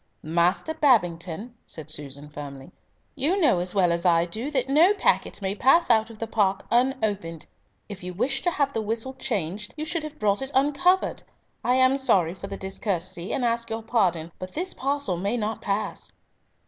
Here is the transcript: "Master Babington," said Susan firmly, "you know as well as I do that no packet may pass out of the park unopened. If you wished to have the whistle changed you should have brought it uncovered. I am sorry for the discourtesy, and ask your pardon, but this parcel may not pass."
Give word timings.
"Master 0.23 0.73
Babington," 0.73 1.53
said 1.63 1.91
Susan 1.91 2.27
firmly, 2.27 2.71
"you 3.15 3.39
know 3.39 3.59
as 3.59 3.75
well 3.75 3.91
as 3.91 4.03
I 4.03 4.25
do 4.25 4.49
that 4.49 4.67
no 4.67 4.95
packet 4.95 5.43
may 5.43 5.53
pass 5.53 5.91
out 5.91 6.09
of 6.09 6.17
the 6.17 6.25
park 6.25 6.65
unopened. 6.71 7.45
If 7.87 8.01
you 8.01 8.11
wished 8.11 8.43
to 8.45 8.49
have 8.49 8.73
the 8.73 8.81
whistle 8.81 9.13
changed 9.13 9.75
you 9.77 9.85
should 9.85 10.01
have 10.01 10.17
brought 10.17 10.41
it 10.41 10.49
uncovered. 10.55 11.21
I 11.63 11.75
am 11.75 11.97
sorry 11.97 12.33
for 12.33 12.47
the 12.47 12.57
discourtesy, 12.57 13.31
and 13.31 13.45
ask 13.45 13.69
your 13.69 13.83
pardon, 13.83 14.31
but 14.39 14.55
this 14.55 14.73
parcel 14.73 15.17
may 15.17 15.37
not 15.37 15.61
pass." 15.61 16.11